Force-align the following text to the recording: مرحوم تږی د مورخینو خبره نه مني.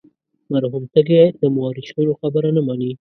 مرحوم 0.51 0.83
تږی 0.93 1.23
د 1.41 1.43
مورخینو 1.55 2.13
خبره 2.19 2.49
نه 2.55 2.61
مني. 2.67 2.91